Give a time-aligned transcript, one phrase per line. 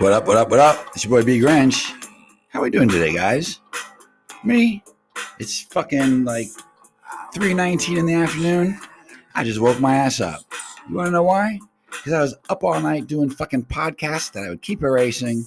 [0.00, 0.86] What up, what up, what up?
[0.94, 1.92] It's your boy B Grinch.
[2.48, 3.60] How we doing today, guys?
[4.42, 4.82] Me?
[5.38, 6.46] It's fucking like
[7.34, 8.80] 3.19 in the afternoon.
[9.34, 10.40] I just woke my ass up.
[10.88, 11.60] You wanna know why?
[11.90, 15.46] Because I was up all night doing fucking podcasts that I would keep erasing.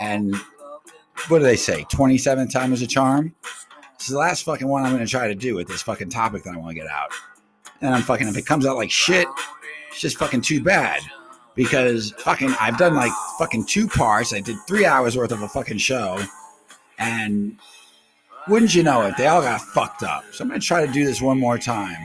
[0.00, 0.34] And
[1.28, 1.84] what do they say?
[1.84, 3.32] 27th time is a charm?
[3.96, 6.42] This is the last fucking one I'm gonna try to do with this fucking topic
[6.42, 7.12] that I wanna get out.
[7.80, 9.28] And I'm fucking, if it comes out like shit,
[9.92, 11.00] it's just fucking too bad
[11.54, 14.32] because fucking I've done like fucking two parts.
[14.32, 16.20] I did three hours worth of a fucking show,
[16.98, 17.58] and
[18.48, 20.24] wouldn't you know it, they all got fucked up.
[20.32, 22.02] So I'm gonna try to do this one more time,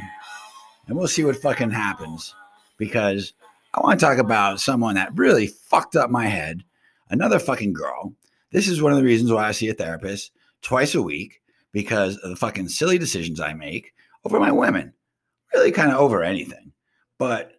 [0.88, 2.34] and we'll see what fucking happens.
[2.78, 3.34] Because
[3.74, 6.64] I want to talk about someone that really fucked up my head.
[7.10, 8.14] Another fucking girl.
[8.52, 11.42] This is one of the reasons why I see a therapist twice a week
[11.72, 13.94] because of the fucking silly decisions I make
[14.26, 14.94] over my women.
[15.54, 16.72] Really, kind of over anything.
[17.18, 17.52] But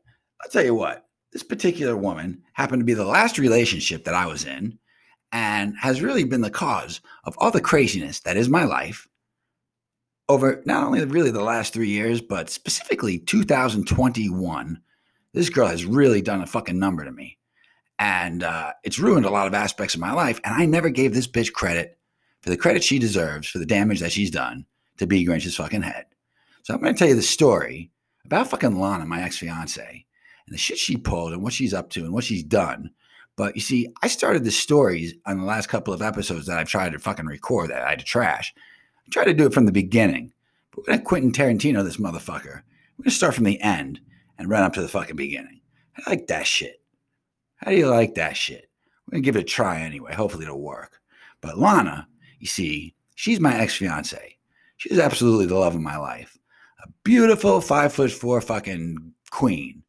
[0.43, 4.27] I'll tell you what, this particular woman happened to be the last relationship that I
[4.27, 4.79] was in
[5.33, 9.09] and has really been the cause of all the craziness that is my life
[10.29, 14.81] over not only really the last three years, but specifically 2021.
[15.35, 17.37] This girl has really done a fucking number to me.
[17.99, 20.41] And uh, it's ruined a lot of aspects of my life.
[20.45, 21.99] And I never gave this bitch credit
[22.43, 24.65] for the credit she deserves for the damage that she's done
[24.99, 26.07] to B Grinch's fucking head.
[26.63, 27.91] So I'm going to tell you the story
[28.25, 30.07] about fucking Lana, my ex fiance
[30.51, 32.91] and the shit she pulled and what she's up to and what she's done.
[33.37, 36.69] But you see, I started the stories on the last couple of episodes that I've
[36.69, 38.53] tried to fucking record that I had to trash.
[39.07, 40.33] I tried to do it from the beginning.
[40.73, 42.63] But we're gonna Quentin Tarantino this motherfucker.
[42.99, 44.01] We're gonna start from the end
[44.39, 45.61] and run up to the fucking beginning.
[45.97, 46.83] I like that shit.
[47.57, 48.69] How do you like that shit?
[49.07, 50.15] We're gonna give it a try anyway.
[50.15, 51.01] Hopefully it'll work.
[51.41, 52.09] But Lana,
[52.41, 54.37] you see, she's my ex-fiance.
[54.79, 56.37] She's absolutely the love of my life.
[56.85, 59.80] A beautiful five foot four fucking queen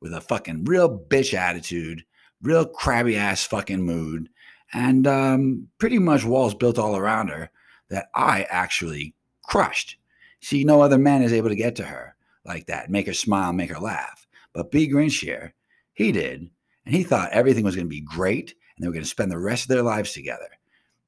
[0.00, 2.04] with a fucking real bitch attitude,
[2.42, 4.28] real crabby ass fucking mood,
[4.72, 7.50] and um, pretty much walls built all around her
[7.90, 9.14] that I actually
[9.44, 9.96] crushed.
[10.40, 12.14] See, no other man is able to get to her
[12.44, 14.26] like that, make her smile, make her laugh.
[14.52, 14.88] But B.
[14.88, 15.54] Grinch here,
[15.94, 16.48] he did,
[16.84, 19.30] and he thought everything was going to be great, and they were going to spend
[19.30, 20.48] the rest of their lives together.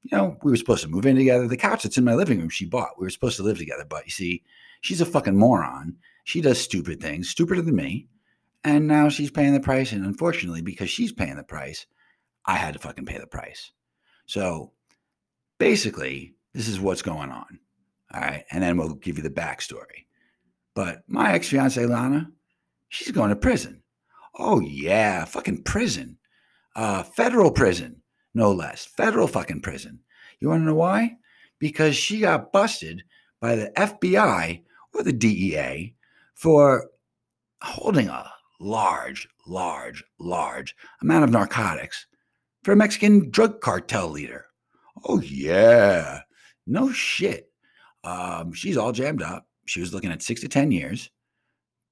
[0.01, 1.47] You know, we were supposed to move in together.
[1.47, 2.99] The couch that's in my living room, she bought.
[2.99, 4.43] We were supposed to live together, but you see,
[4.81, 5.95] she's a fucking moron.
[6.23, 8.07] She does stupid things, stupider than me.
[8.63, 9.91] And now she's paying the price.
[9.91, 11.85] And unfortunately, because she's paying the price,
[12.45, 13.71] I had to fucking pay the price.
[14.25, 14.71] So
[15.57, 17.59] basically, this is what's going on.
[18.13, 18.45] All right.
[18.51, 20.05] And then we'll give you the backstory.
[20.73, 22.31] But my ex fiance, Lana,
[22.89, 23.81] she's going to prison.
[24.37, 25.25] Oh, yeah.
[25.25, 26.17] Fucking prison.
[26.75, 28.01] Uh, federal prison,
[28.33, 28.85] no less.
[28.85, 29.99] Federal fucking prison.
[30.39, 31.17] You want to know why?
[31.59, 33.03] Because she got busted
[33.39, 35.95] by the FBI or the DEA
[36.33, 36.89] for
[37.61, 38.30] holding a
[38.61, 42.05] large, large, large amount of narcotics
[42.63, 44.45] for a Mexican drug cartel leader.
[45.03, 46.21] Oh, yeah.
[46.67, 47.51] No shit.
[48.03, 49.47] Um, she's all jammed up.
[49.65, 51.09] She was looking at six to 10 years.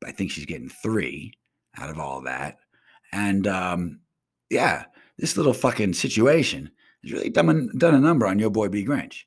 [0.06, 1.34] I think she's getting three
[1.78, 2.57] out of all that.
[3.12, 4.00] And um,
[4.50, 4.86] yeah,
[5.18, 6.69] this little fucking situation
[7.03, 8.86] has really done, done a number on your boy B.
[8.86, 9.24] Grinch.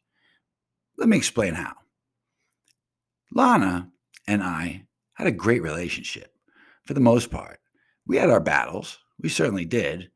[0.97, 1.75] Let me explain how.
[3.35, 3.91] Lana
[4.29, 6.32] and I had a great relationship
[6.85, 7.61] for the most part.
[8.07, 8.99] We had our battles.
[9.21, 10.11] We certainly did.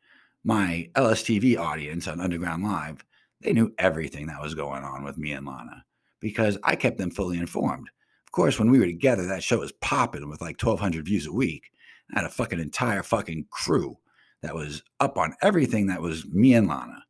[0.44, 3.04] My LSTV audience on Underground Live,
[3.40, 5.84] they knew everything that was going on with me and Lana
[6.20, 7.88] because I kept them fully informed.
[8.26, 11.32] Of course, when we were together, that show was popping with like 1,200 views a
[11.32, 11.70] week.
[12.14, 13.96] I had a fucking entire fucking crew
[14.42, 17.04] that was up on everything that was me and Lana.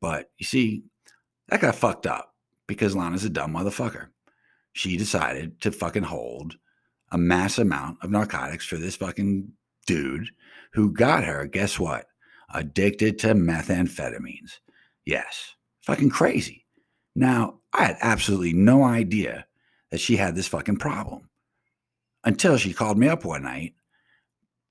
[0.00, 0.84] But you see,
[1.48, 2.34] that got fucked up
[2.66, 4.08] because Lana's a dumb motherfucker.
[4.72, 6.56] She decided to fucking hold
[7.12, 9.52] a mass amount of narcotics for this fucking
[9.86, 10.30] dude
[10.72, 12.06] who got her, guess what?
[12.52, 14.58] Addicted to methamphetamines.
[15.04, 16.66] Yes, fucking crazy.
[17.14, 19.46] Now, I had absolutely no idea
[19.90, 21.28] that she had this fucking problem
[22.24, 23.74] until she called me up one night.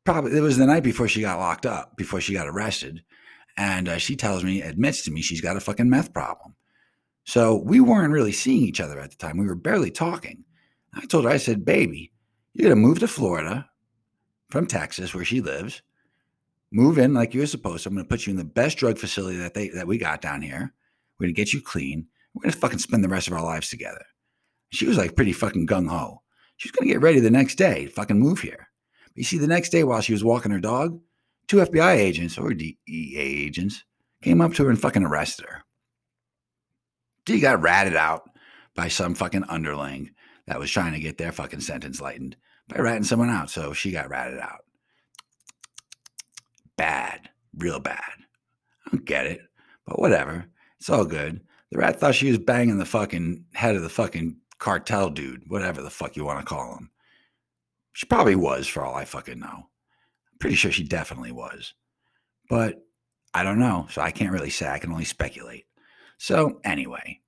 [0.04, 3.04] Probably it was the night before she got locked up, before she got arrested.
[3.56, 6.56] And uh, she tells me, admits to me, she's got a fucking meth problem.
[7.26, 9.38] So we weren't really seeing each other at the time.
[9.38, 10.44] We were barely talking.
[10.94, 12.11] I told her, I said, baby,
[12.54, 13.70] you're going to move to Florida
[14.50, 15.82] from Texas, where she lives.
[16.72, 17.90] Move in like you're supposed to.
[17.90, 20.22] I'm going to put you in the best drug facility that they that we got
[20.22, 20.74] down here.
[21.20, 22.08] We're going to get you clean.
[22.34, 24.06] We're going to fucking spend the rest of our lives together.
[24.70, 26.22] She was like pretty fucking gung ho.
[26.56, 28.70] She was going to get ready the next day, fucking move here.
[29.08, 31.00] But you see, the next day while she was walking her dog,
[31.48, 33.84] two FBI agents or DEA agents
[34.22, 35.64] came up to her and fucking arrested her.
[37.28, 38.30] She got ratted out
[38.76, 40.12] by some fucking underling
[40.52, 42.36] that was trying to get their fucking sentence lightened
[42.68, 43.50] by ratting someone out.
[43.50, 44.66] So she got ratted out.
[46.76, 48.02] Bad, real bad.
[48.86, 49.40] I don't get it,
[49.88, 50.46] but whatever.
[50.78, 51.40] It's all good.
[51.72, 55.82] The rat thought she was banging the fucking head of the fucking cartel dude, whatever
[55.82, 56.92] the fuck you want to call him.
[57.94, 59.70] She probably was, for all I fucking know.
[60.42, 61.74] Pretty sure she definitely was.
[62.50, 62.84] But
[63.34, 64.68] I don't know, so I can't really say.
[64.68, 65.64] I can only speculate.
[66.18, 67.22] So, anyway,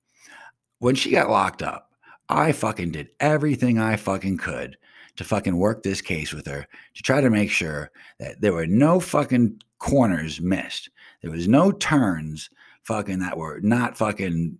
[0.78, 1.93] when she got locked up,
[2.28, 4.76] I fucking did everything I fucking could
[5.16, 8.66] to fucking work this case with her to try to make sure that there were
[8.66, 10.90] no fucking corners missed.
[11.22, 12.50] There was no turns
[12.82, 14.58] fucking that were not fucking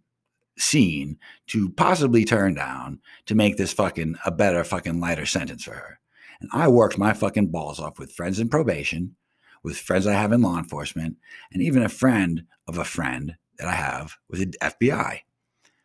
[0.57, 1.19] seen
[1.49, 5.99] to possibly turn down to make this fucking a better fucking lighter sentence for her.
[6.41, 9.17] And I worked my fucking balls off with friends in probation,
[9.63, 11.17] with friends I have in law enforcement,
[11.53, 15.21] and even a friend of a friend that I have with the FBI.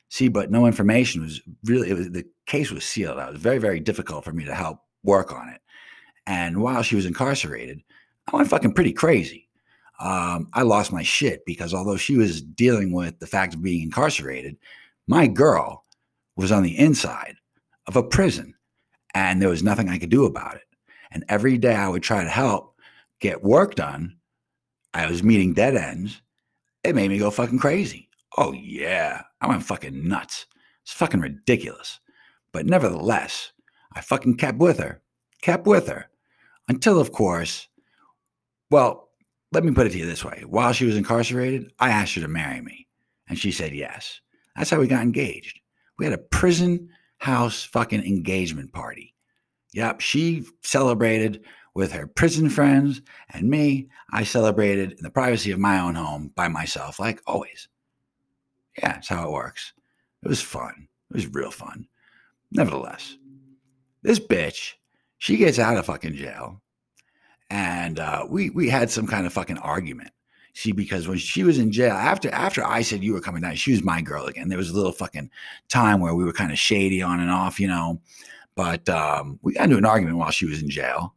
[0.09, 3.19] See, but no information was really, was, the case was sealed.
[3.19, 5.61] It was very, very difficult for me to help work on it.
[6.25, 7.81] And while she was incarcerated,
[8.31, 9.47] I went fucking pretty crazy.
[9.99, 13.83] Um, I lost my shit because although she was dealing with the fact of being
[13.83, 14.57] incarcerated,
[15.07, 15.85] my girl
[16.35, 17.35] was on the inside
[17.87, 18.53] of a prison
[19.13, 20.63] and there was nothing I could do about it.
[21.11, 22.75] And every day I would try to help
[23.19, 24.15] get work done.
[24.93, 26.21] I was meeting dead ends.
[26.83, 28.08] It made me go fucking crazy.
[28.37, 29.23] Oh, yeah.
[29.41, 30.45] I went fucking nuts.
[30.83, 31.99] It's fucking ridiculous.
[32.51, 33.51] But nevertheless,
[33.93, 35.01] I fucking kept with her,
[35.41, 36.09] kept with her
[36.67, 37.67] until, of course,
[38.71, 39.09] well,
[39.51, 40.43] let me put it to you this way.
[40.47, 42.87] While she was incarcerated, I asked her to marry me,
[43.27, 44.21] and she said yes.
[44.55, 45.59] That's how we got engaged.
[45.97, 49.15] We had a prison house fucking engagement party.
[49.73, 51.43] Yep, she celebrated
[51.75, 56.31] with her prison friends, and me, I celebrated in the privacy of my own home
[56.35, 57.67] by myself, like always.
[58.79, 59.73] Yeah, that's how it works.
[60.23, 60.87] It was fun.
[61.11, 61.87] It was real fun.
[62.51, 63.17] Nevertheless,
[64.01, 64.73] this bitch,
[65.17, 66.61] she gets out of fucking jail.
[67.49, 70.11] And uh, we we had some kind of fucking argument.
[70.53, 73.55] See, because when she was in jail, after after I said you were coming down,
[73.55, 74.49] she was my girl again.
[74.49, 75.29] There was a little fucking
[75.67, 78.01] time where we were kind of shady on and off, you know.
[78.55, 81.15] But um, we got into an argument while she was in jail.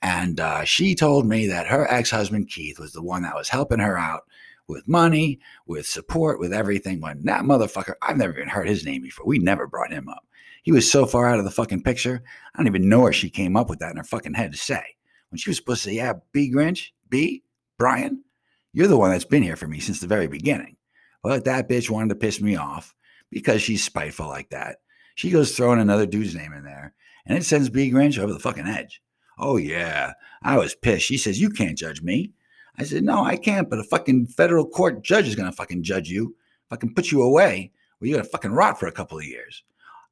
[0.00, 3.48] And uh, she told me that her ex husband, Keith, was the one that was
[3.48, 4.24] helping her out
[4.68, 7.00] with money, with support, with everything.
[7.00, 9.26] When that motherfucker, I've never even heard his name before.
[9.26, 10.26] We never brought him up.
[10.62, 12.22] He was so far out of the fucking picture.
[12.54, 14.58] I don't even know where she came up with that in her fucking head to
[14.58, 14.82] say.
[15.30, 17.42] When she was supposed to say, yeah, B Grinch, B,
[17.78, 18.24] Brian,
[18.72, 20.76] you're the one that's been here for me since the very beginning.
[21.22, 22.94] But that bitch wanted to piss me off
[23.30, 24.78] because she's spiteful like that.
[25.14, 26.94] She goes throwing another dude's name in there,
[27.26, 29.02] and it sends B Grinch over the fucking edge.
[29.38, 30.12] Oh, yeah.
[30.42, 31.06] I was pissed.
[31.06, 32.32] She says, You can't judge me.
[32.76, 35.82] I said, no, I can't, but a fucking federal court judge is going to fucking
[35.82, 36.34] judge you.
[36.80, 39.62] Can put you away, well, you're going to fucking rot for a couple of years.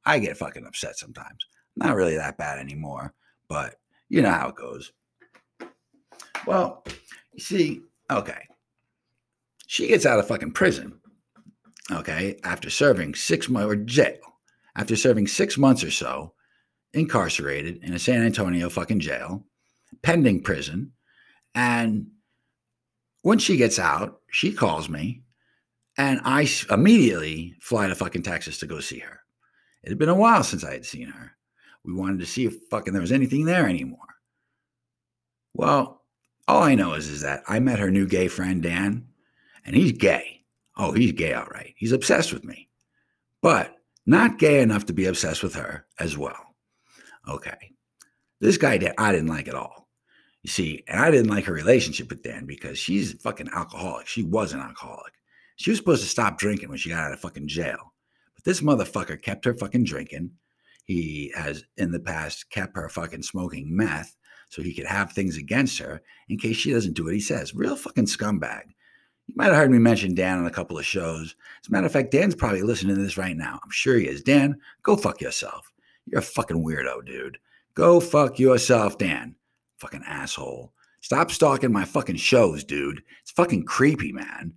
[0.05, 1.45] I get fucking upset sometimes.
[1.75, 3.13] Not really that bad anymore,
[3.49, 3.75] but
[4.07, 4.93] you know how it goes.
[6.47, 6.85] Well,
[7.33, 8.47] you see, okay.
[9.67, 11.01] She gets out of fucking prison,
[11.91, 14.19] okay, after serving six months or jail,
[14.77, 16.33] after serving six months or so
[16.93, 19.43] incarcerated in a San Antonio fucking jail,
[20.01, 20.93] pending prison.
[21.55, 22.07] And
[23.23, 25.23] when she gets out, she calls me
[25.97, 29.21] and I immediately fly to fucking Texas to go see her.
[29.81, 31.31] It had been a while since I had seen her.
[31.83, 33.99] We wanted to see if fucking there was anything there anymore.
[35.53, 36.03] Well,
[36.47, 39.07] all I know is, is that I met her new gay friend, Dan,
[39.65, 40.41] and he's gay.
[40.77, 41.73] Oh, he's gay, all right.
[41.77, 42.69] He's obsessed with me,
[43.41, 43.75] but
[44.05, 46.55] not gay enough to be obsessed with her as well.
[47.27, 47.71] Okay.
[48.41, 49.82] This guy, I didn't like at all.
[50.43, 54.07] You see, and I didn't like her relationship with Dan because she's a fucking alcoholic.
[54.07, 55.13] She was an alcoholic.
[55.55, 57.93] She was supposed to stop drinking when she got out of fucking jail.
[58.35, 60.31] But this motherfucker kept her fucking drinking.
[60.83, 64.17] He has in the past kept her fucking smoking meth
[64.49, 67.55] so he could have things against her in case she doesn't do what he says.
[67.55, 68.63] Real fucking scumbag.
[69.27, 71.35] You might have heard me mention Dan on a couple of shows.
[71.63, 73.59] As a matter of fact, Dan's probably listening to this right now.
[73.63, 74.21] I'm sure he is.
[74.21, 75.71] Dan, go fuck yourself.
[76.05, 77.37] You're a fucking weirdo, dude.
[77.75, 79.35] Go fuck yourself, Dan.
[79.83, 80.71] Fucking asshole.
[81.01, 83.03] Stop stalking my fucking shows, dude.
[83.21, 84.53] It's fucking creepy, man.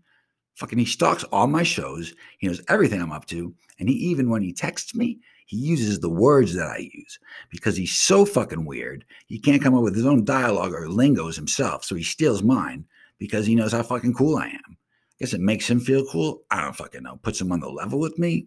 [0.55, 2.15] Fucking, he stalks all my shows.
[2.39, 3.53] He knows everything I'm up to.
[3.81, 7.19] And he even, when he texts me, he uses the words that I use
[7.51, 9.05] because he's so fucking weird.
[9.27, 11.85] He can't come up with his own dialogue or lingos himself.
[11.85, 12.85] So he steals mine
[13.19, 14.79] because he knows how fucking cool I am.
[14.79, 16.45] I guess it makes him feel cool.
[16.53, 17.17] I don't fucking know.
[17.17, 18.47] Puts him on the level with me.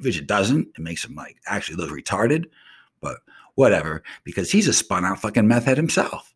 [0.00, 0.68] Which it doesn't.
[0.76, 2.44] It makes him like actually look retarded.
[3.00, 3.20] But
[3.54, 6.34] whatever, because he's a spun out fucking meth head himself.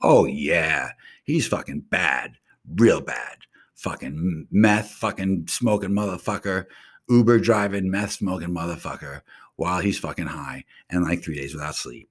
[0.00, 0.90] Oh, yeah,
[1.24, 2.36] he's fucking bad,
[2.76, 3.38] real bad.
[3.74, 6.66] Fucking meth, fucking smoking motherfucker,
[7.08, 9.22] Uber driving, meth smoking motherfucker
[9.56, 12.08] while he's fucking high and like three days without sleep.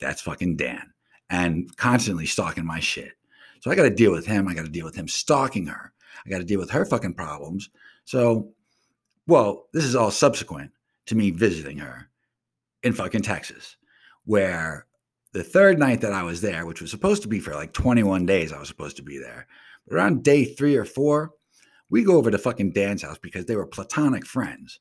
[0.00, 0.92] That's fucking Dan
[1.30, 3.12] and constantly stalking my shit.
[3.60, 4.48] So I got to deal with him.
[4.48, 5.92] I got to deal with him stalking her.
[6.26, 7.70] I got to deal with her fucking problems.
[8.04, 8.52] So,
[9.26, 10.72] well, this is all subsequent
[11.06, 12.08] to me visiting her
[12.82, 13.76] in fucking Texas,
[14.24, 14.86] where
[15.32, 18.26] the third night that I was there, which was supposed to be for like 21
[18.26, 19.46] days, I was supposed to be there.
[19.86, 21.32] But around day three or four,
[21.90, 24.80] we go over to fucking Dan's house because they were platonic friends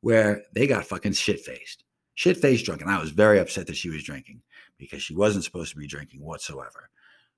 [0.00, 1.84] where they got fucking shit faced.
[2.14, 2.80] Shit faced drunk.
[2.80, 4.42] And I was very upset that she was drinking
[4.78, 6.90] because she wasn't supposed to be drinking whatsoever.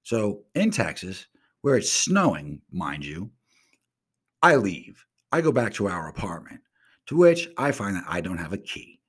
[0.03, 1.27] So in Texas,
[1.63, 3.31] where it's snowing, mind you,
[4.43, 5.05] I leave.
[5.33, 6.61] I go back to our apartment,
[7.07, 9.01] to which I find that I don't have a key.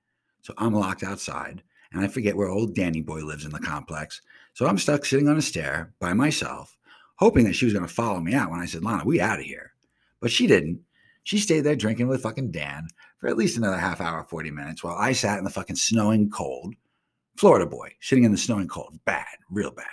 [0.41, 4.22] So I'm locked outside and I forget where old Danny boy lives in the complex.
[4.53, 6.77] So I'm stuck sitting on a stair by myself,
[7.15, 9.39] hoping that she was going to follow me out when I said, Lana, we out
[9.39, 9.74] of here.
[10.19, 10.81] But she didn't.
[11.24, 12.88] She stayed there drinking with fucking Dan
[13.19, 16.29] for at least another half hour, 40 minutes while I sat in the fucking snowing
[16.29, 16.75] cold.
[17.38, 19.00] Florida boy sitting in the snowing cold.
[19.05, 19.86] Bad, real bad.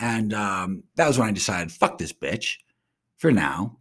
[0.00, 2.56] And um, that was when I decided, fuck this bitch
[3.16, 3.78] for now.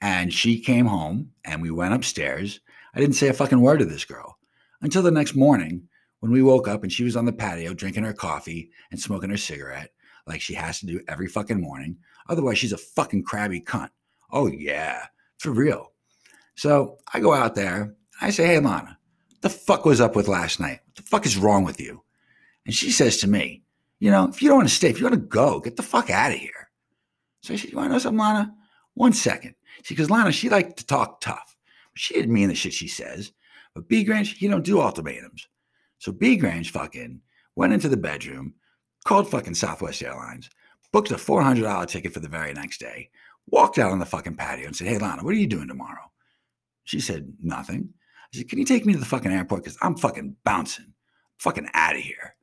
[0.00, 2.60] And she came home and we went upstairs.
[2.94, 4.38] I didn't say a fucking word to this girl
[4.82, 5.88] until the next morning
[6.20, 9.30] when we woke up and she was on the patio drinking her coffee and smoking
[9.30, 9.90] her cigarette
[10.26, 11.96] like she has to do every fucking morning.
[12.28, 13.90] Otherwise, she's a fucking crabby cunt.
[14.32, 15.06] Oh, yeah,
[15.38, 15.92] for real.
[16.56, 17.94] So I go out there.
[18.20, 18.98] I say, Hey, Lana,
[19.42, 20.80] the fuck was up with last night?
[20.86, 22.02] What the fuck is wrong with you?
[22.64, 23.62] And she says to me,
[24.00, 25.82] You know, if you don't want to stay, if you want to go, get the
[25.82, 26.70] fuck out of here.
[27.42, 28.54] So I said, You want to know something, Lana?
[28.94, 29.54] One second.
[29.82, 31.54] She goes, Lana, she liked to talk tough.
[31.94, 33.32] She didn't mean the shit she says.
[33.74, 35.46] But B Grinch, he don't do ultimatums.
[35.98, 37.20] So B Grinch fucking
[37.54, 38.54] went into the bedroom,
[39.04, 40.50] called fucking Southwest Airlines,
[40.92, 43.10] booked a $400 ticket for the very next day,
[43.48, 46.10] walked out on the fucking patio and said, Hey, Lana, what are you doing tomorrow?
[46.84, 47.90] She said, Nothing.
[48.32, 49.64] I said, Can you take me to the fucking airport?
[49.64, 50.92] Because I'm fucking bouncing,
[51.38, 52.34] fucking out of here.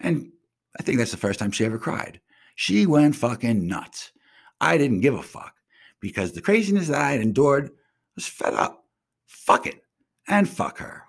[0.00, 0.32] And
[0.78, 2.20] I think that's the first time she ever cried.
[2.54, 4.12] She went fucking nuts.
[4.60, 5.54] I didn't give a fuck
[6.00, 7.70] because the craziness that I had endured
[8.14, 8.84] was fed up.
[9.26, 9.82] Fuck it.
[10.28, 11.04] And fuck her.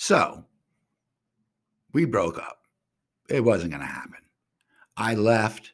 [0.00, 0.44] So
[1.92, 2.60] we broke up.
[3.28, 4.20] It wasn't going to happen.
[4.96, 5.72] I left,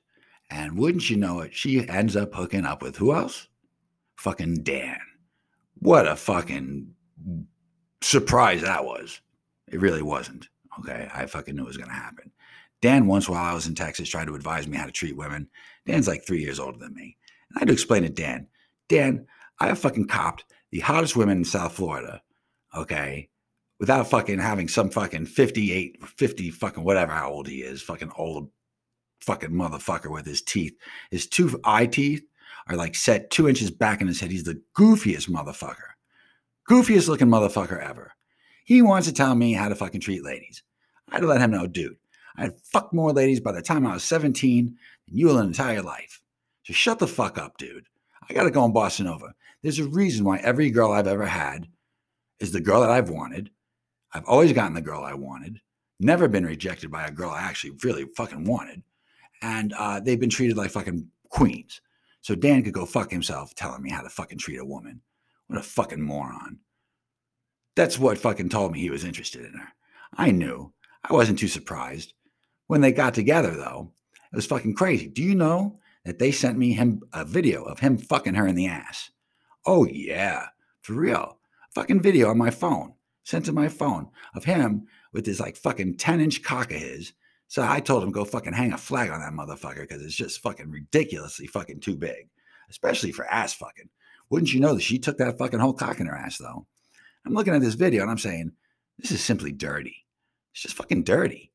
[0.51, 3.49] and wouldn't you know it, she ends up hooking up with who else?
[4.17, 4.99] Fucking Dan.
[5.79, 6.95] What a fucking
[8.01, 9.21] surprise that was.
[9.71, 10.49] It really wasn't.
[10.79, 11.07] Okay.
[11.15, 12.33] I fucking knew it was going to happen.
[12.81, 15.49] Dan, once while I was in Texas, tried to advise me how to treat women.
[15.87, 17.19] Dan's like three years older than me.
[17.51, 18.47] And I had to explain to Dan,
[18.89, 19.27] Dan,
[19.61, 22.23] I have fucking copped the hottest women in South Florida.
[22.75, 23.29] Okay.
[23.81, 28.51] Without fucking having some fucking 58, 50 fucking whatever how old he is, fucking old
[29.21, 30.77] fucking motherfucker with his teeth.
[31.11, 32.25] His two eye teeth
[32.69, 34.31] are like set two inches back in his head.
[34.31, 35.95] He's the goofiest motherfucker.
[36.69, 38.13] Goofiest looking motherfucker ever.
[38.65, 40.63] He wants to tell me how to fucking treat ladies.
[41.11, 41.97] I had to let him know, dude,
[42.37, 44.77] I had fucked more ladies by the time I was 17 than
[45.17, 46.23] you will an entire life.
[46.65, 47.87] So shut the fuck up, dude.
[48.29, 49.35] I gotta go on Bossa Nova.
[49.63, 51.69] There's a reason why every girl I've ever had
[52.41, 53.51] is the girl that I've wanted.
[54.15, 55.61] I've always gotten the girl I wanted.
[56.01, 58.83] Never been rejected by a girl I actually really fucking wanted.
[59.43, 61.81] And uh, they've been treated like fucking queens.
[62.21, 65.03] So Dan could go fuck himself telling me how to fucking treat a woman.
[65.49, 66.61] What a fucking moron.
[67.77, 69.69] That's what fucking told me he was interested in her.
[70.17, 70.73] I knew.
[71.03, 72.15] I wasn't too surprised.
[72.67, 73.93] When they got together, though,
[74.33, 75.09] it was fucking crazy.
[75.09, 78.55] Do you know that they sent me him a video of him fucking her in
[78.55, 79.11] the ass?
[79.67, 80.47] Oh yeah,
[80.83, 81.39] for real.
[81.75, 82.95] Fucking video on my phone.
[83.25, 87.13] Sent to my phone of him with his like fucking 10 inch cock of his
[87.55, 90.41] so I told him go fucking hang a flag on that motherfucker because it's just
[90.41, 92.29] fucking ridiculously fucking too big,
[92.69, 93.89] especially for ass fucking.
[94.31, 96.67] Wouldn't you know that she took that fucking whole cock in her ass though?
[97.25, 98.53] I'm looking at this video and I'm saying,
[98.99, 100.05] this is simply dirty.
[100.53, 101.53] It's just fucking dirty.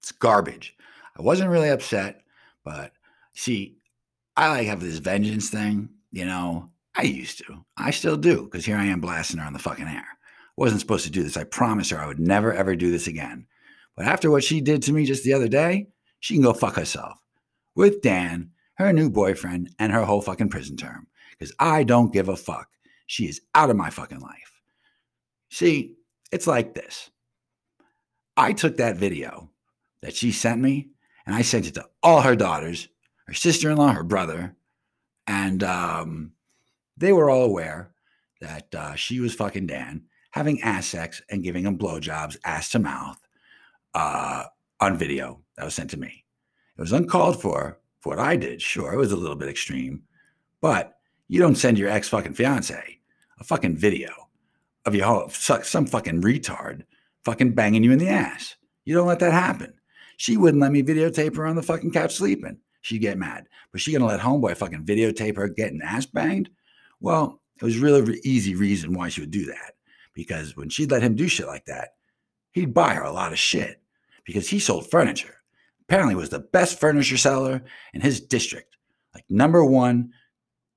[0.00, 0.76] It's garbage.
[1.18, 2.20] I wasn't really upset,
[2.64, 2.92] but
[3.32, 3.78] see,
[4.36, 6.70] I like have this vengeance thing, you know.
[6.94, 7.64] I used to.
[7.76, 10.15] I still do, because here I am blasting her on the fucking air.
[10.56, 11.36] Wasn't supposed to do this.
[11.36, 13.46] I promised her I would never ever do this again.
[13.96, 15.88] But after what she did to me just the other day,
[16.20, 17.18] she can go fuck herself
[17.74, 21.06] with Dan, her new boyfriend, and her whole fucking prison term.
[21.30, 22.68] Because I don't give a fuck.
[23.06, 24.60] She is out of my fucking life.
[25.50, 25.94] See,
[26.32, 27.10] it's like this.
[28.36, 29.50] I took that video
[30.02, 30.88] that she sent me
[31.26, 32.88] and I sent it to all her daughters,
[33.26, 34.54] her sister in law, her brother,
[35.26, 36.32] and um,
[36.96, 37.90] they were all aware
[38.40, 40.04] that uh, she was fucking Dan,
[40.36, 43.18] having ass sex and giving him blowjobs, ass to mouth
[43.94, 44.44] uh,
[44.80, 46.24] on video that was sent to me.
[46.76, 48.60] It was uncalled for for what I did.
[48.60, 50.02] Sure, it was a little bit extreme,
[50.60, 52.98] but you don't send your ex fucking fiance
[53.40, 54.10] a fucking video
[54.84, 56.82] of your some fucking retard
[57.24, 58.56] fucking banging you in the ass.
[58.84, 59.72] You don't let that happen.
[60.18, 62.58] She wouldn't let me videotape her on the fucking couch sleeping.
[62.82, 63.46] she'd get mad.
[63.72, 66.50] But she gonna let homeboy fucking videotape her getting ass banged?
[67.00, 69.75] Well, it was really easy reason why she would do that.
[70.16, 71.90] Because when she'd let him do shit like that,
[72.50, 73.82] he'd buy her a lot of shit
[74.24, 75.42] because he sold furniture.
[75.82, 78.78] Apparently was the best furniture seller in his district.
[79.14, 80.12] Like number one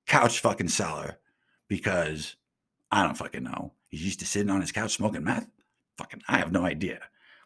[0.06, 1.20] couch fucking seller
[1.70, 2.36] because
[2.92, 3.72] I don't fucking know.
[3.88, 5.48] He's used to sitting on his couch smoking meth.
[5.98, 7.00] Fucking, I have no idea.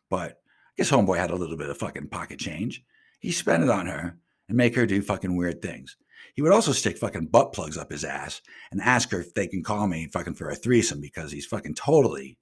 [0.10, 2.84] But I guess homeboy had a little bit of fucking pocket change.
[3.20, 5.96] He spent it on her and make her do fucking weird things.
[6.34, 9.48] He would also stick fucking butt plugs up his ass and ask her if they
[9.48, 12.38] can call me fucking for a threesome because he's fucking totally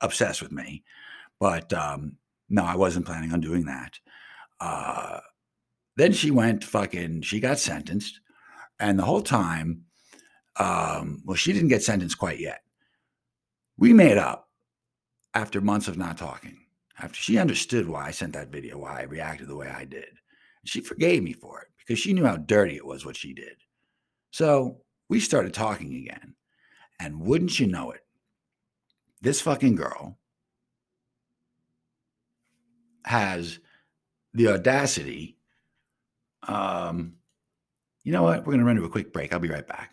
[0.00, 0.84] obsessed with me.
[1.38, 2.16] But um,
[2.50, 3.98] no, I wasn't planning on doing that.
[4.60, 5.20] Uh,
[5.96, 8.20] then she went fucking, she got sentenced.
[8.78, 9.84] And the whole time,
[10.56, 12.60] um, well, she didn't get sentenced quite yet.
[13.78, 14.48] We made up
[15.34, 16.58] after months of not talking.
[16.98, 20.18] After she understood why I sent that video, why I reacted the way I did.
[20.64, 23.56] She forgave me for it because she knew how dirty it was what she did.
[24.30, 24.76] So
[25.08, 26.36] we started talking again.
[27.00, 28.02] And wouldn't you know it,
[29.22, 30.16] this fucking girl
[33.04, 33.58] has
[34.34, 35.36] the audacity.
[36.46, 37.16] Um,
[38.04, 38.38] you know what?
[38.46, 39.32] We're going to run to a quick break.
[39.32, 39.90] I'll be right back.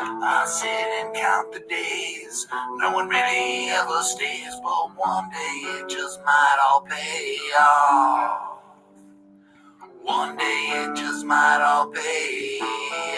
[0.00, 2.46] I sit and count the days.
[2.76, 8.60] No one really ever stays, but one day it just might all pay off.
[10.02, 12.60] One day it just might all pay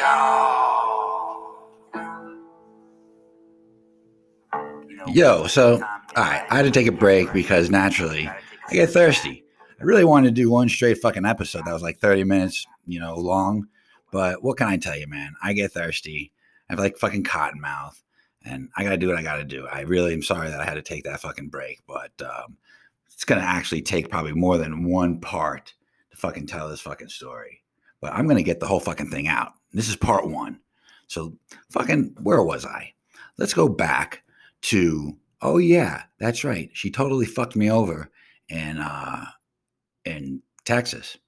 [0.02, 0.80] off.
[5.08, 5.80] Yo, so, all
[6.16, 9.44] right, I had to take a break because naturally I get thirsty.
[9.80, 13.00] I really wanted to do one straight fucking episode that was like 30 minutes, you
[13.00, 13.66] know, long.
[14.12, 15.34] But what can I tell you, man?
[15.42, 16.32] I get thirsty.
[16.70, 18.00] I have like fucking cotton mouth
[18.44, 19.66] and I got to do what I got to do.
[19.66, 22.56] I really am sorry that I had to take that fucking break, but um,
[23.12, 25.74] it's to actually take probably more than one part
[26.12, 27.64] to fucking tell this fucking story.
[28.00, 29.54] But I'm to get the whole fucking thing out.
[29.72, 30.60] This is part one.
[31.08, 31.36] So,
[31.70, 32.94] fucking, where was I?
[33.36, 34.22] Let's go back
[34.62, 36.70] to, oh, yeah, that's right.
[36.72, 38.12] She totally fucked me over
[38.48, 39.24] in, uh,
[40.04, 41.18] in Texas.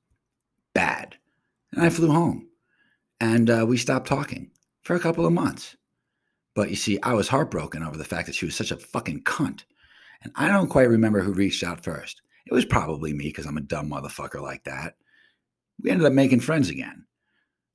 [0.72, 1.16] Bad.
[1.72, 2.48] And I flew home
[3.20, 4.51] and uh, we stopped talking
[4.82, 5.76] for a couple of months.
[6.54, 9.22] But you see, I was heartbroken over the fact that she was such a fucking
[9.22, 9.64] cunt.
[10.22, 12.20] And I don't quite remember who reached out first.
[12.46, 14.94] It was probably me because I'm a dumb motherfucker like that.
[15.80, 17.06] We ended up making friends again.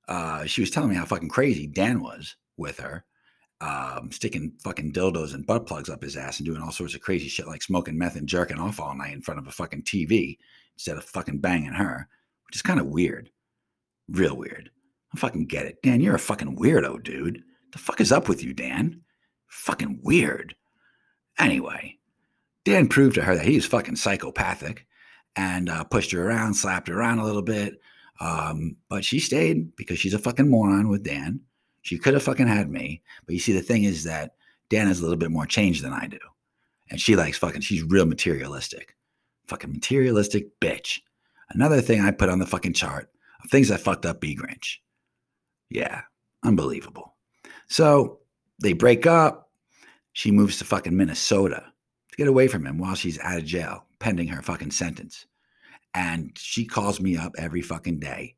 [0.08, 3.04] Uh, she was telling me how fucking crazy Dan was with her,
[3.60, 7.02] um, sticking fucking dildos and butt plugs up his ass and doing all sorts of
[7.02, 9.84] crazy shit like smoking meth and jerking off all night in front of a fucking
[9.84, 10.38] TV
[10.76, 12.08] instead of fucking banging her,
[12.46, 13.30] which is kind of weird.
[14.08, 14.70] Real weird.
[15.14, 15.82] I fucking get it.
[15.82, 17.44] Dan, you're a fucking weirdo, dude.
[17.72, 19.02] The fuck is up with you, Dan?
[19.48, 20.56] Fucking weird.
[21.40, 21.98] Anyway,
[22.66, 24.86] Dan proved to her that he was fucking psychopathic
[25.36, 27.80] and uh, pushed her around, slapped her around a little bit.
[28.20, 31.40] Um, but she stayed because she's a fucking moron with Dan.
[31.84, 33.02] She could have fucking had me.
[33.26, 34.36] But you see, the thing is that
[34.70, 36.20] Dan has a little bit more change than I do.
[36.90, 38.96] And she likes fucking, she's real materialistic.
[39.48, 41.00] Fucking materialistic bitch.
[41.52, 43.10] Another thing I put on the fucking chart
[43.44, 44.78] of things I fucked up B Grinch.
[45.70, 46.02] Yeah,
[46.44, 47.16] unbelievable.
[47.68, 48.20] So
[48.62, 49.50] they break up.
[50.14, 51.64] She moves to fucking Minnesota
[52.12, 55.26] to get away from him while she's out of jail, pending her fucking sentence.
[55.94, 58.36] And she calls me up every fucking day,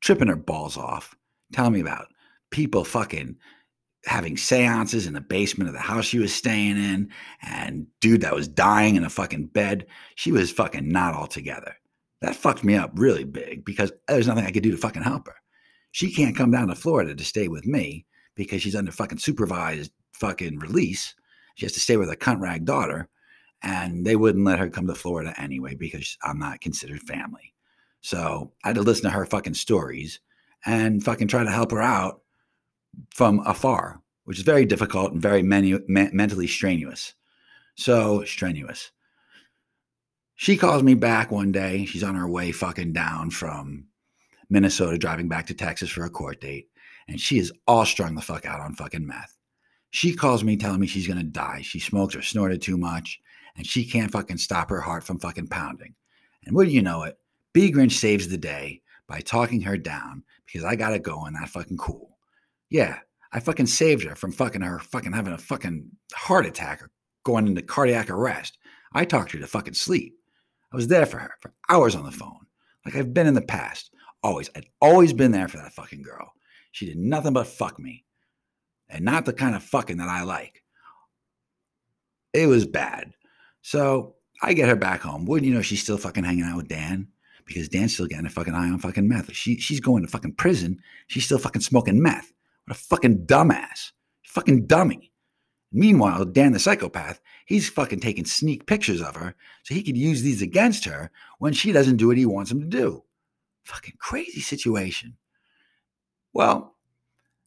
[0.00, 1.14] tripping her balls off,
[1.52, 2.08] telling me about
[2.50, 3.36] people fucking
[4.06, 7.10] having seances in the basement of the house she was staying in,
[7.42, 9.86] and dude that was dying in a fucking bed.
[10.14, 11.74] She was fucking not all together.
[12.20, 15.26] That fucked me up really big because there's nothing I could do to fucking help
[15.26, 15.36] her.
[15.94, 18.04] She can't come down to Florida to stay with me
[18.34, 21.14] because she's under fucking supervised fucking release.
[21.54, 23.08] She has to stay with a cunt rag daughter,
[23.62, 27.54] and they wouldn't let her come to Florida anyway because I'm not considered family.
[28.00, 30.18] So I had to listen to her fucking stories
[30.66, 32.22] and fucking try to help her out
[33.10, 37.14] from afar, which is very difficult and very menu- me- mentally strenuous.
[37.76, 38.90] So strenuous.
[40.34, 41.84] She calls me back one day.
[41.84, 43.86] She's on her way fucking down from
[44.54, 46.68] Minnesota, driving back to Texas for a court date,
[47.08, 49.36] and she is all strung the fuck out on fucking meth.
[49.90, 51.60] She calls me telling me she's gonna die.
[51.62, 53.20] She smoked or snorted too much,
[53.56, 55.96] and she can't fucking stop her heart from fucking pounding.
[56.46, 57.18] And wouldn't you know it,
[57.52, 61.48] B Grinch saves the day by talking her down because I gotta go and that
[61.48, 62.16] fucking cool.
[62.70, 62.98] Yeah,
[63.32, 66.90] I fucking saved her from fucking her fucking having a fucking heart attack or
[67.24, 68.56] going into cardiac arrest.
[68.92, 70.14] I talked her to fucking sleep.
[70.72, 72.46] I was there for her for hours on the phone,
[72.84, 73.90] like I've been in the past.
[74.24, 74.48] Always.
[74.56, 76.32] I'd always been there for that fucking girl.
[76.72, 78.06] She did nothing but fuck me.
[78.88, 80.62] And not the kind of fucking that I like.
[82.32, 83.12] It was bad.
[83.60, 85.26] So I get her back home.
[85.26, 87.08] Wouldn't you know she's still fucking hanging out with Dan?
[87.44, 89.30] Because Dan's still getting a fucking eye on fucking meth.
[89.34, 90.78] She, she's going to fucking prison.
[91.06, 92.32] She's still fucking smoking meth.
[92.64, 93.92] What a fucking dumbass.
[94.24, 95.12] Fucking dummy.
[95.70, 99.34] Meanwhile, Dan the psychopath, he's fucking taking sneak pictures of her
[99.64, 101.10] so he could use these against her
[101.40, 103.03] when she doesn't do what he wants him to do.
[103.64, 105.16] Fucking crazy situation.
[106.32, 106.76] Well,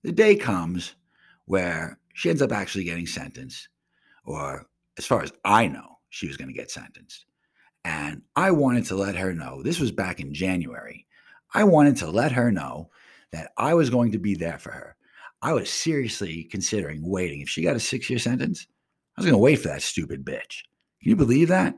[0.04, 0.96] the day comes
[1.46, 3.70] where she ends up actually getting sentenced,
[4.26, 4.66] or
[4.98, 7.26] as far as I know, she was going to get sentenced.
[7.86, 11.06] And I wanted to let her know this was back in January.
[11.54, 12.90] I wanted to let her know
[13.32, 14.96] that I was going to be there for her.
[15.42, 17.42] I was seriously considering waiting.
[17.42, 18.68] If she got a six year sentence,
[19.16, 20.64] I was going to wait for that stupid bitch.
[21.02, 21.78] Can you believe that?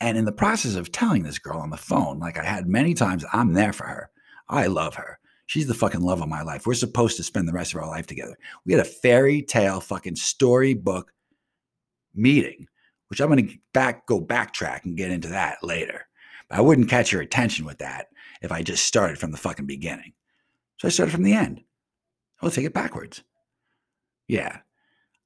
[0.00, 2.94] And in the process of telling this girl on the phone, like I had many
[2.94, 4.10] times, I'm there for her.
[4.48, 5.18] I love her.
[5.46, 6.66] She's the fucking love of my life.
[6.66, 8.36] We're supposed to spend the rest of our life together.
[8.64, 11.12] We had a fairy tale fucking storybook
[12.14, 12.66] meeting,
[13.08, 16.06] which I'm going to back go backtrack and get into that later.
[16.48, 18.08] But I wouldn't catch your attention with that
[18.42, 20.12] if I just started from the fucking beginning.
[20.78, 21.62] So I started from the end.
[22.42, 23.22] I'll take it backwards.
[24.28, 24.58] Yeah.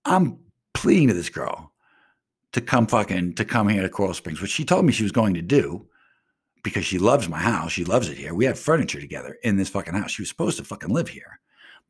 [0.04, 0.38] I'm
[0.74, 1.69] pleading to this girl
[2.52, 5.12] to come fucking to come here to Coral Springs, which she told me she was
[5.12, 5.86] going to do
[6.62, 7.72] because she loves my house.
[7.72, 8.34] She loves it here.
[8.34, 10.10] We have furniture together in this fucking house.
[10.10, 11.40] She was supposed to fucking live here,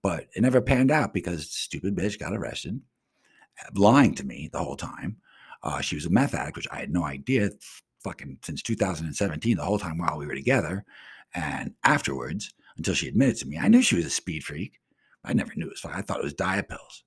[0.02, 2.80] but it never panned out because stupid bitch got arrested,
[3.74, 5.16] lying to me the whole time.
[5.62, 7.50] Uh, she was a meth addict, which I had no idea.
[8.02, 10.86] Fucking since 2017, the whole time while we were together,
[11.34, 14.80] and afterwards, until she admitted to me, I knew she was a speed freak.
[15.22, 15.84] I never knew it was.
[15.84, 17.04] I thought it was diet pills.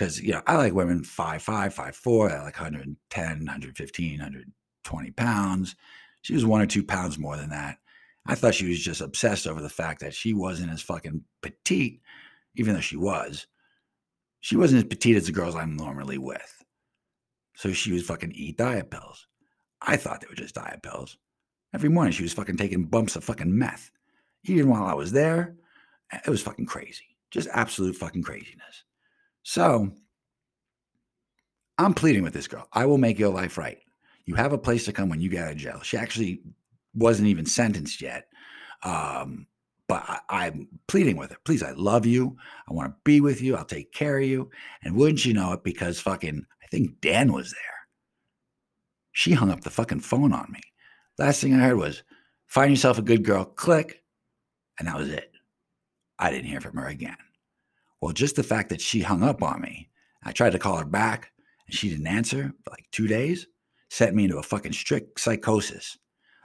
[0.00, 5.76] Because, you know, I like women 5'5, 5'4, I like 110, 115, 120 pounds.
[6.22, 7.76] She was one or two pounds more than that.
[8.24, 12.00] I thought she was just obsessed over the fact that she wasn't as fucking petite,
[12.56, 13.46] even though she was.
[14.40, 16.64] She wasn't as petite as the girls I'm normally with.
[17.54, 19.26] So she was fucking eat diet pills.
[19.82, 21.18] I thought they were just diet pills.
[21.74, 23.90] Every morning she was fucking taking bumps of fucking meth.
[24.44, 25.56] Even while I was there,
[26.10, 27.18] it was fucking crazy.
[27.30, 28.84] Just absolute fucking craziness.
[29.42, 29.92] So
[31.78, 32.68] I'm pleading with this girl.
[32.72, 33.78] I will make your life right.
[34.26, 35.80] You have a place to come when you get out of jail.
[35.82, 36.42] She actually
[36.94, 38.26] wasn't even sentenced yet.
[38.82, 39.46] Um,
[39.88, 41.38] but I, am pleading with her.
[41.44, 42.36] Please, I love you.
[42.68, 43.56] I want to be with you.
[43.56, 44.50] I'll take care of you.
[44.84, 47.60] And wouldn't you know it, because fucking, I think Dan was there.
[49.12, 50.60] She hung up the fucking phone on me.
[51.18, 52.04] Last thing I heard was,
[52.46, 54.02] find yourself a good girl, click.
[54.78, 55.32] And that was it.
[56.18, 57.16] I didn't hear from her again.
[58.00, 59.90] Well, just the fact that she hung up on me,
[60.22, 61.32] I tried to call her back
[61.66, 63.46] and she didn't answer for like two days,
[63.90, 65.98] sent me into a fucking strict psychosis.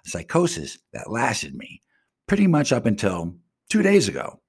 [0.05, 1.81] A psychosis that lasted me
[2.27, 3.35] pretty much up until
[3.69, 4.41] two days ago.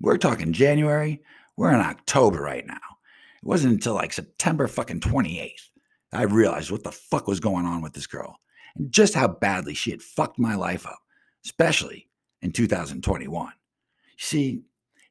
[0.00, 1.22] We're talking January.
[1.56, 2.74] We're in October right now.
[2.74, 5.70] It wasn't until like September fucking 28th
[6.14, 8.38] I realized what the fuck was going on with this girl
[8.76, 11.00] and just how badly she had fucked my life up,
[11.44, 12.08] especially
[12.40, 13.52] in 2021.
[14.16, 14.62] See,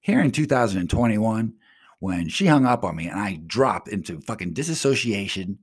[0.03, 1.53] here in 2021,
[1.99, 5.59] when she hung up on me and I dropped into fucking disassociation,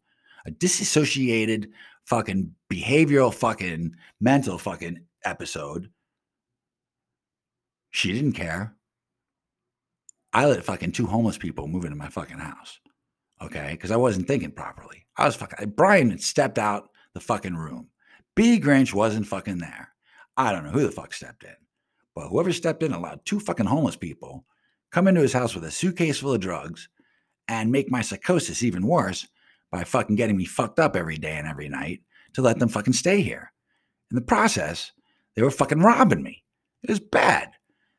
[0.46, 1.70] a disassociated
[2.06, 5.90] fucking behavioral fucking mental fucking episode,
[7.90, 8.74] she didn't care.
[10.32, 12.80] I let fucking two homeless people move into my fucking house.
[13.42, 13.76] Okay.
[13.76, 15.04] Cause I wasn't thinking properly.
[15.18, 17.88] I was fucking, Brian had stepped out the fucking room.
[18.34, 19.90] B Grinch wasn't fucking there.
[20.38, 21.56] I don't know who the fuck stepped in.
[22.20, 24.44] But whoever stepped in allowed two fucking homeless people
[24.90, 26.90] come into his house with a suitcase full of drugs
[27.48, 29.26] and make my psychosis even worse
[29.70, 32.02] by fucking getting me fucked up every day and every night
[32.34, 33.50] to let them fucking stay here.
[34.10, 34.92] In the process,
[35.34, 36.44] they were fucking robbing me.
[36.82, 37.52] It was bad.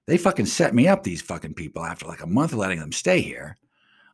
[0.06, 2.92] They fucking set me up, these fucking people, after like a month of letting them
[2.92, 3.58] stay here.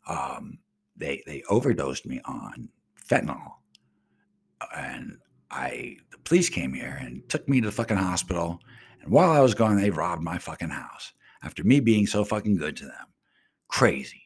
[0.07, 0.59] Um,
[0.95, 2.69] they they overdosed me on
[3.05, 3.55] fentanyl.
[4.73, 5.17] And
[5.51, 8.61] I the police came here and took me to the fucking hospital
[9.07, 12.57] and while I was gone, they robbed my fucking house after me being so fucking
[12.57, 13.05] good to them.
[13.69, 14.21] Crazy.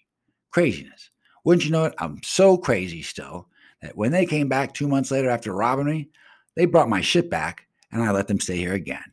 [0.49, 1.11] Craziness.
[1.45, 1.93] Wouldn't you know it?
[1.99, 3.47] I'm so crazy still
[3.83, 6.09] that when they came back two months later after robbing me,
[6.55, 9.03] they brought my shit back and I let them stay here again.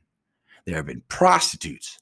[0.65, 1.99] There have been prostitutes,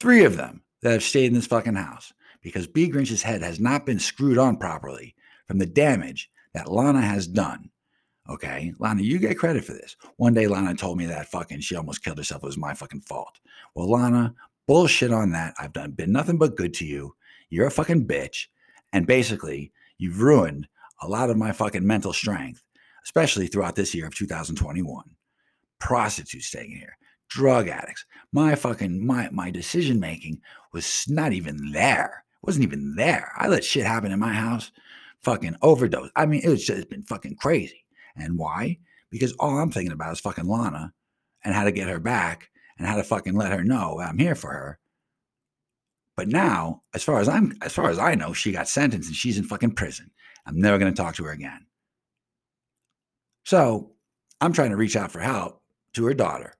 [0.00, 2.88] three of them, that have stayed in this fucking house because B.
[2.88, 5.14] Grinch's head has not been screwed on properly
[5.46, 7.70] from the damage that Lana has done
[8.30, 9.96] Okay, Lana, you get credit for this.
[10.16, 12.44] One day, Lana told me that fucking she almost killed herself.
[12.44, 13.40] It was my fucking fault.
[13.74, 14.34] Well, Lana,
[14.68, 15.54] bullshit on that.
[15.58, 17.16] I've done been nothing but good to you.
[17.48, 18.46] You're a fucking bitch,
[18.92, 20.68] and basically, you've ruined
[21.02, 22.62] a lot of my fucking mental strength,
[23.04, 25.04] especially throughout this year of 2021.
[25.80, 26.96] Prostitutes staying here,
[27.28, 28.04] drug addicts.
[28.32, 30.40] My fucking my my decision making
[30.72, 32.24] was not even there.
[32.40, 33.32] It wasn't even there.
[33.36, 34.70] I let shit happen in my house
[35.22, 36.10] fucking overdose.
[36.14, 37.84] I mean, it was just been fucking crazy.
[38.16, 38.78] And why?
[39.10, 40.92] Because all I'm thinking about is fucking Lana
[41.44, 44.34] and how to get her back and how to fucking let her know I'm here
[44.34, 44.78] for her.
[46.16, 49.16] But now, as far as I'm as far as I know, she got sentenced and
[49.16, 50.10] she's in fucking prison.
[50.46, 51.66] I'm never gonna talk to her again.
[53.44, 53.92] So
[54.40, 55.62] I'm trying to reach out for help
[55.94, 56.54] to her daughter.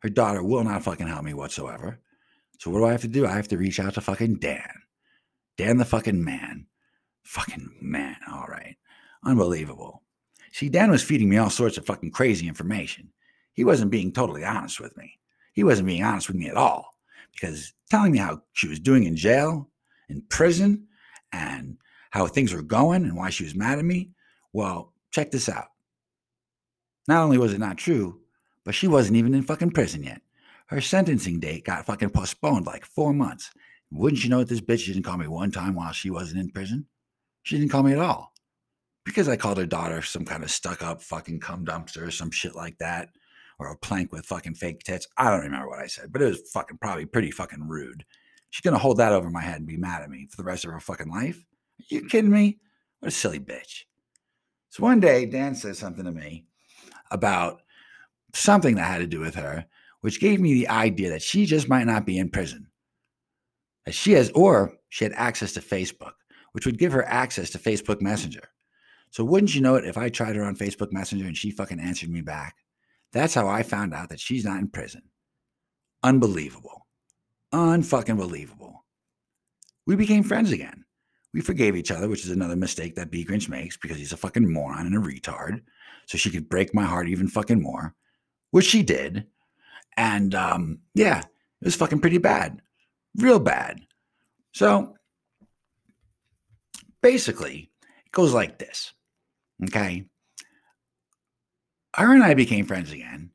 [0.00, 2.00] Her daughter will not fucking help me whatsoever.
[2.58, 3.26] So what do I have to do?
[3.26, 4.70] I have to reach out to fucking Dan.
[5.56, 6.66] Dan the fucking man.
[7.24, 8.16] Fucking man.
[8.30, 8.76] All right.
[9.24, 10.02] Unbelievable.
[10.54, 13.10] See, Dan was feeding me all sorts of fucking crazy information.
[13.54, 15.18] He wasn't being totally honest with me.
[15.52, 16.94] He wasn't being honest with me at all
[17.32, 19.68] because telling me how she was doing in jail,
[20.08, 20.86] in prison,
[21.32, 21.76] and
[22.12, 24.10] how things were going and why she was mad at me.
[24.52, 25.70] Well, check this out.
[27.08, 28.20] Not only was it not true,
[28.64, 30.22] but she wasn't even in fucking prison yet.
[30.68, 33.50] Her sentencing date got fucking postponed like four months.
[33.90, 36.50] Wouldn't you know that this bitch didn't call me one time while she wasn't in
[36.50, 36.86] prison?
[37.42, 38.33] She didn't call me at all.
[39.04, 42.30] Because I called her daughter some kind of stuck up fucking cum dumpster or some
[42.30, 43.10] shit like that.
[43.58, 45.06] Or a plank with fucking fake tits.
[45.16, 48.04] I don't remember what I said, but it was fucking probably pretty fucking rude.
[48.50, 50.64] She's gonna hold that over my head and be mad at me for the rest
[50.64, 51.44] of her fucking life?
[51.80, 52.58] Are you kidding me?
[52.98, 53.82] What a silly bitch.
[54.70, 56.46] So one day, Dan says something to me
[57.10, 57.62] about
[58.32, 59.66] something that had to do with her,
[60.00, 62.66] which gave me the idea that she just might not be in prison.
[63.86, 66.14] That she has, or she had access to Facebook,
[66.52, 68.48] which would give her access to Facebook Messenger.
[69.14, 71.78] So wouldn't you know it if I tried her on Facebook Messenger and she fucking
[71.78, 72.56] answered me back?
[73.12, 75.02] That's how I found out that she's not in prison.
[76.02, 76.88] Unbelievable.
[77.52, 78.84] Unfucking believable.
[79.86, 80.84] We became friends again.
[81.32, 84.16] We forgave each other, which is another mistake that B Grinch makes because he's a
[84.16, 85.60] fucking moron and a retard.
[86.06, 87.94] So she could break my heart even fucking more,
[88.50, 89.28] which she did.
[89.96, 92.60] And um, yeah, it was fucking pretty bad.
[93.14, 93.80] Real bad.
[94.50, 94.96] So
[97.00, 97.70] basically,
[98.04, 98.92] it goes like this.
[99.64, 100.06] Okay.
[101.96, 103.30] Her and I became friends again.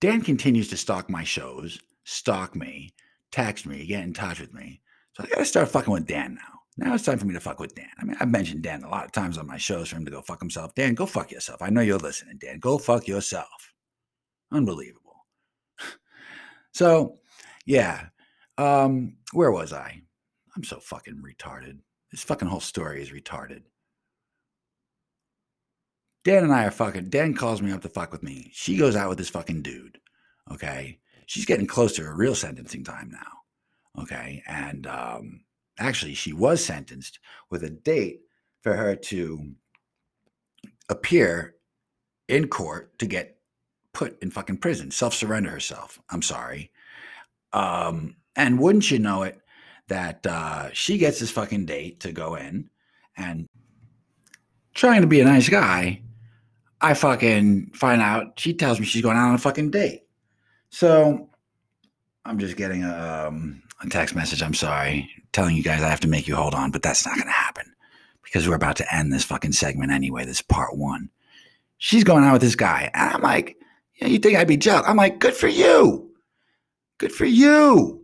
[0.00, 2.94] Dan continues to stalk my shows, stalk me,
[3.32, 4.80] text me, get in touch with me.
[5.14, 6.56] So I got to start fucking with Dan now.
[6.78, 7.88] Now it's time for me to fuck with Dan.
[7.98, 10.10] I mean, I've mentioned Dan a lot of times on my shows for him to
[10.10, 10.74] go fuck himself.
[10.74, 11.62] Dan, go fuck yourself.
[11.62, 12.58] I know you're listening, Dan.
[12.58, 13.72] Go fuck yourself.
[14.52, 15.26] Unbelievable.
[16.72, 17.16] so,
[17.64, 18.08] yeah.
[18.58, 20.02] Um, where was I?
[20.54, 21.78] I'm so fucking retarded.
[22.12, 23.62] This fucking whole story is retarded.
[26.26, 27.08] Dan and I are fucking.
[27.08, 28.50] Dan calls me up to fuck with me.
[28.52, 30.00] She goes out with this fucking dude.
[30.52, 30.98] Okay.
[31.26, 34.02] She's getting close to her real sentencing time now.
[34.02, 34.42] Okay.
[34.48, 35.42] And um,
[35.78, 38.22] actually, she was sentenced with a date
[38.62, 39.52] for her to
[40.88, 41.54] appear
[42.26, 43.38] in court to get
[43.92, 46.00] put in fucking prison, self surrender herself.
[46.10, 46.72] I'm sorry.
[47.52, 49.40] Um, and wouldn't you know it,
[49.86, 52.68] that uh, she gets this fucking date to go in
[53.16, 53.46] and
[54.74, 56.02] trying to be a nice guy
[56.80, 60.02] I fucking find out she tells me she's going out on a fucking date.
[60.70, 61.30] So
[62.24, 64.42] I'm just getting a, um, a text message.
[64.42, 67.16] I'm sorry, telling you guys I have to make you hold on, but that's not
[67.16, 67.72] going to happen
[68.22, 70.24] because we're about to end this fucking segment anyway.
[70.24, 71.08] This part one.
[71.78, 73.56] She's going out with this guy, and I'm like,
[73.96, 74.86] yeah, you think I'd be jealous?
[74.86, 76.10] I'm like, good for you.
[76.98, 78.02] Good for you.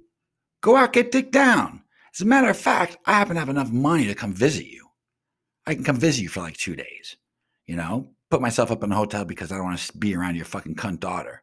[0.61, 1.83] Go out, get dick down.
[2.15, 4.87] As a matter of fact, I happen to have enough money to come visit you.
[5.67, 7.17] I can come visit you for like two days.
[7.67, 10.37] You know, put myself up in a hotel because I don't want to be around
[10.37, 11.43] your fucking cunt daughter.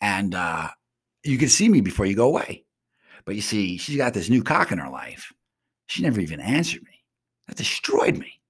[0.00, 0.68] And uh,
[1.24, 2.64] you can see me before you go away.
[3.24, 5.32] But you see, she's got this new cock in her life.
[5.88, 7.02] She never even answered me.
[7.48, 8.40] That destroyed me.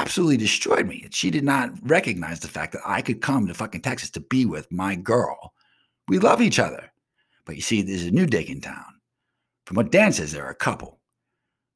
[0.00, 1.06] Absolutely destroyed me.
[1.10, 4.46] She did not recognize the fact that I could come to fucking Texas to be
[4.46, 5.52] with my girl.
[6.08, 6.90] We love each other.
[7.44, 8.94] But you see, there's a new dick in town.
[9.66, 11.00] From what Dan says, there are a couple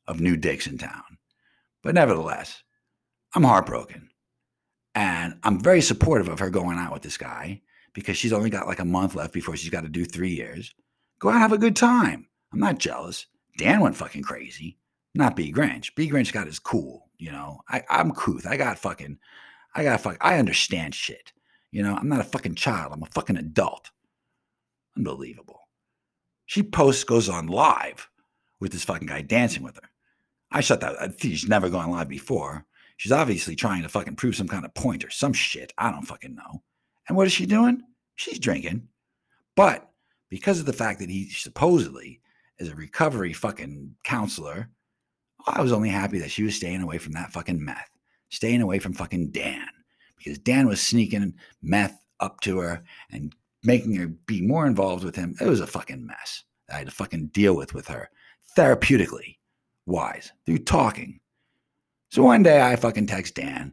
[0.06, 1.18] of new dicks in town.
[1.82, 2.62] But nevertheless,
[3.34, 4.08] I'm heartbroken.
[4.94, 7.62] And I'm very supportive of her going out with this guy
[7.94, 10.74] because she's only got like a month left before she's got to do three years.
[11.18, 12.26] Go out have a good time.
[12.52, 13.26] I'm not jealous.
[13.56, 14.78] Dan went fucking crazy.
[15.14, 15.94] Not B Grinch.
[15.94, 17.10] B Grinch got his cool.
[17.18, 18.46] You know, I, I'm couth.
[18.46, 19.18] I got fucking,
[19.74, 20.16] I got fuck.
[20.20, 21.32] I understand shit.
[21.70, 22.92] You know, I'm not a fucking child.
[22.92, 23.90] I'm a fucking adult.
[24.96, 25.60] Unbelievable.
[26.46, 28.10] She posts, goes on live
[28.60, 29.88] with this fucking guy dancing with her.
[30.50, 31.14] I shut that.
[31.18, 32.66] She's never gone live before.
[33.02, 35.72] She's obviously trying to fucking prove some kind of point or some shit.
[35.76, 36.62] I don't fucking know.
[37.08, 37.82] And what is she doing?
[38.14, 38.86] She's drinking.
[39.56, 39.90] But
[40.28, 42.20] because of the fact that he supposedly
[42.60, 44.68] is a recovery fucking counselor,
[45.48, 47.90] I was only happy that she was staying away from that fucking meth,
[48.28, 49.66] staying away from fucking Dan,
[50.16, 53.34] because Dan was sneaking meth up to her and
[53.64, 55.34] making her be more involved with him.
[55.40, 58.10] It was a fucking mess I had to fucking deal with with her
[58.56, 59.38] therapeutically
[59.86, 61.18] wise through talking
[62.12, 63.72] So one day I fucking text Dan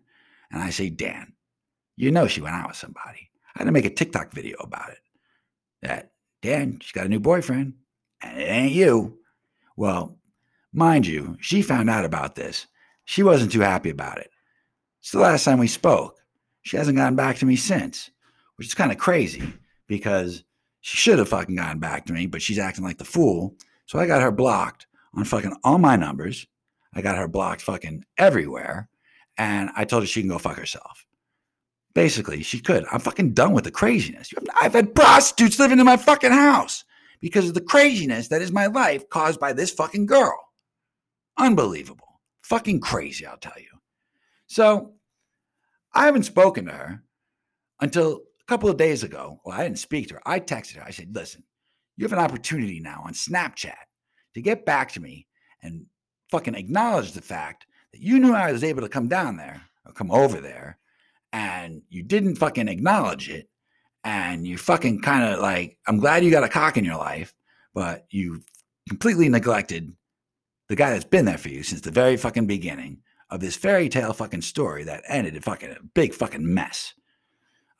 [0.49, 1.33] and I say, Dan,
[1.97, 3.29] you know she went out with somebody.
[3.53, 4.99] I had to make a TikTok video about it.
[5.81, 7.73] That, Dan, she's got a new boyfriend
[8.21, 9.19] and it ain't you.
[9.75, 10.17] Well,
[10.71, 12.65] mind you, she found out about this.
[13.03, 14.31] She wasn't too happy about it.
[15.01, 16.15] It's the last time we spoke.
[16.61, 18.09] She hasn't gotten back to me since,
[18.55, 19.43] which is kind of crazy
[19.85, 20.45] because
[20.79, 23.55] she should have fucking gotten back to me, but she's acting like the fool.
[23.85, 26.47] So I got her blocked on fucking all my numbers.
[26.93, 28.89] I got her blocked fucking everywhere.
[29.37, 31.05] And I told her she can go fuck herself.
[31.95, 32.85] Basically, she could.
[32.91, 34.31] I'm fucking done with the craziness.
[34.61, 36.83] I've had prostitutes living in my fucking house
[37.21, 40.37] because of the craziness that is my life caused by this fucking girl.
[41.37, 42.21] Unbelievable.
[42.43, 43.69] Fucking crazy, I'll tell you.
[44.47, 44.93] So
[45.93, 47.03] I haven't spoken to her
[47.81, 49.39] until a couple of days ago.
[49.45, 50.21] Well, I didn't speak to her.
[50.25, 50.83] I texted her.
[50.83, 51.43] I said, listen,
[51.97, 53.73] you have an opportunity now on Snapchat
[54.33, 55.27] to get back to me
[55.61, 55.85] and
[56.29, 59.93] fucking acknowledge the fact that you knew I was able to come down there or
[59.93, 60.77] come over there
[61.33, 63.49] and you didn't fucking acknowledge it.
[64.03, 67.33] And you fucking kind of like, I'm glad you got a cock in your life,
[67.73, 68.41] but you
[68.87, 69.93] completely neglected
[70.69, 73.89] the guy that's been there for you since the very fucking beginning of this fairy
[73.89, 76.93] tale fucking story that ended in fucking a big fucking mess.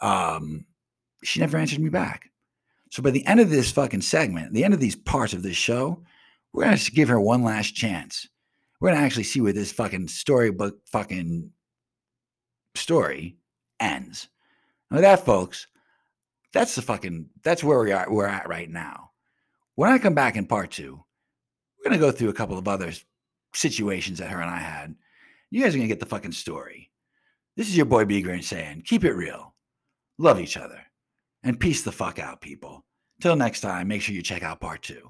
[0.01, 0.65] Um,
[1.23, 2.29] she never answered me back.
[2.91, 5.55] So by the end of this fucking segment, the end of these parts of this
[5.55, 6.03] show,
[6.51, 8.27] we're gonna give her one last chance.
[8.79, 11.51] We're gonna actually see where this fucking storybook fucking
[12.75, 13.37] story
[13.79, 14.27] ends.
[14.91, 15.67] Now that, folks,
[16.53, 19.11] that's the fucking that's where we are we're at right now.
[19.75, 21.03] When I come back in part two,
[21.77, 22.91] we're gonna go through a couple of other
[23.53, 24.95] situations that her and I had
[25.51, 26.91] you guys are to get the fucking story.
[27.57, 29.55] This is your boy B Grinch saying, keep it real,
[30.17, 30.79] love each other,
[31.43, 32.85] and peace the fuck out, people.
[33.19, 35.09] Till next time, make sure you check out part two.